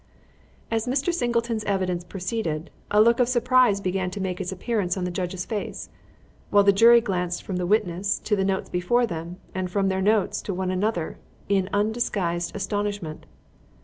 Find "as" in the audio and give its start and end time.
0.71-0.87